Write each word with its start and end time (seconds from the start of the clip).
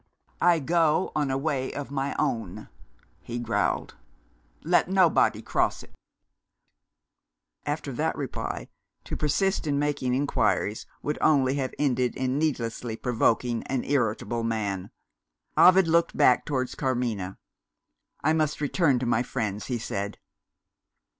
"I 0.41 0.57
go 0.57 1.11
on 1.15 1.29
a 1.29 1.37
way 1.37 1.71
of 1.71 1.91
my 1.91 2.15
own," 2.17 2.69
he 3.21 3.37
growled. 3.37 3.93
"Let 4.63 4.89
nobody 4.89 5.43
cross 5.43 5.83
it." 5.83 5.93
After 7.67 7.93
that 7.93 8.15
reply, 8.17 8.67
to 9.03 9.15
persist 9.15 9.67
in 9.67 9.77
making 9.77 10.15
inquiries 10.15 10.87
would 11.03 11.19
only 11.21 11.53
have 11.57 11.75
ended 11.77 12.15
in 12.15 12.39
needlessly 12.39 12.95
provoking 12.97 13.61
an 13.65 13.83
irritable 13.83 14.41
man. 14.43 14.89
Ovid 15.55 15.87
looked 15.87 16.17
back 16.17 16.45
towards 16.45 16.73
Carmina. 16.73 17.37
"I 18.23 18.33
must 18.33 18.59
return 18.59 18.97
to 18.97 19.05
my 19.05 19.21
friends," 19.21 19.67
he 19.67 19.77
said. 19.77 20.17